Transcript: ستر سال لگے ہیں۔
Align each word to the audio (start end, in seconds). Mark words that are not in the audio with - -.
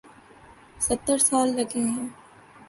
ستر 0.85 1.17
سال 1.17 1.47
لگے 1.55 1.83
ہیں۔ 1.89 2.07